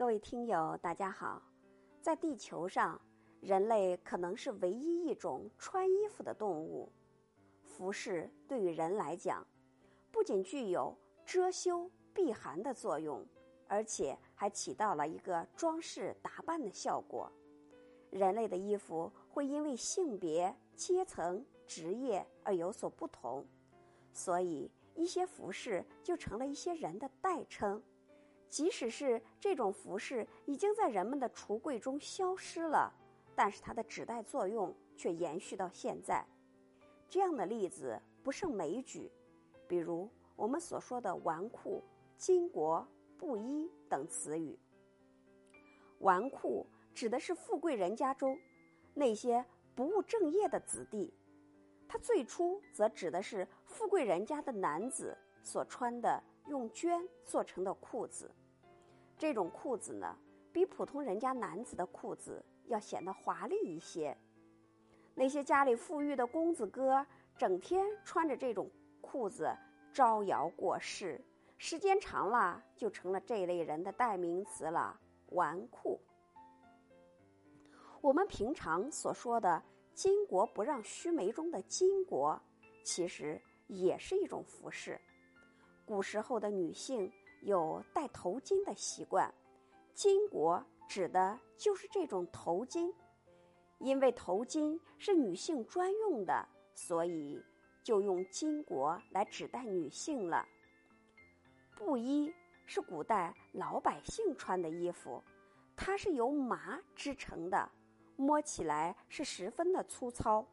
[0.00, 1.42] 各位听友，大家好。
[2.00, 2.98] 在地球上，
[3.42, 6.90] 人类可能是唯一一种穿衣服的动物。
[7.62, 9.46] 服饰对于人来讲，
[10.10, 13.22] 不仅具有遮羞避寒的作用，
[13.68, 17.30] 而且还起到了一个装饰打扮的效果。
[18.08, 23.46] 人类的衣服会因为性别、阶层、职业而有所不同，
[24.14, 27.82] 所以一些服饰就成了一些人的代称。
[28.50, 32.92] 即使是这种服饰已经在人们的橱柜中消失了，
[33.36, 36.26] 但是它的指代作用却延续到现在。
[37.08, 39.10] 这样的例子不胜枚举，
[39.68, 41.80] 比如我们所说的纨绔、
[42.18, 42.84] 巾帼、
[43.16, 44.58] 布衣等词语。
[46.00, 48.36] 纨绔指的是富贵人家中
[48.94, 49.44] 那些
[49.76, 51.14] 不务正业的子弟，
[51.86, 58.28] 它最初则指的是富贵人家的男子所穿的用绢做成的裤子。
[59.20, 60.16] 这种裤子呢，
[60.50, 64.16] 比普通人家男子的裤子要显得华丽一些。
[65.14, 68.70] 那些家里富裕的公子哥，整天穿着这种
[69.02, 69.54] 裤子
[69.92, 71.22] 招摇过市，
[71.58, 74.98] 时间长了就成了这类人的代名词了——
[75.32, 75.98] 纨绔。
[78.00, 79.62] 我们平常所说的
[79.94, 82.40] “巾帼不让须眉”中的“巾帼”，
[82.82, 84.98] 其实也是一种服饰。
[85.84, 87.12] 古时候的女性。
[87.42, 89.32] 有戴头巾的习惯，
[89.94, 92.92] 巾帼指的就是这种头巾。
[93.78, 97.42] 因为头巾是女性专用的，所以
[97.82, 100.46] 就用巾帼来指代女性了。
[101.74, 102.30] 布衣
[102.66, 105.22] 是古代老百姓穿的衣服，
[105.74, 107.70] 它是由麻织成的，
[108.16, 110.46] 摸起来是十分的粗糙。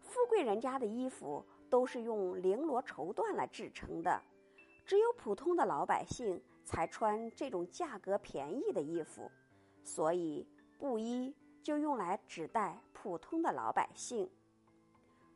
[0.00, 4.22] 富贵人家的衣服都是用绫罗绸缎来制成的。
[4.88, 9.30] 只有普通的老百姓才穿这种价格便宜的衣服，
[9.84, 14.26] 所以布衣就用来指代普通的老百姓。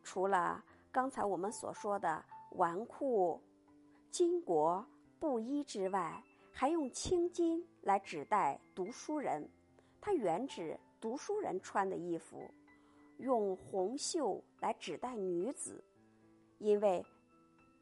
[0.02, 3.38] 除了刚才我们所说的纨绔、
[4.10, 4.82] 巾帼、
[5.20, 9.46] 布衣之外，还用青巾来指代读书人，
[10.00, 12.38] 它原指读书人穿的衣服；
[13.18, 15.84] 用红袖来指代女子，
[16.56, 17.04] 因为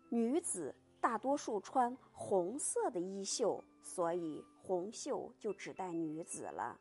[0.08, 0.74] 女子。
[1.00, 6.78] 大多数穿红色的衣袖，所以红袖就指代女子了。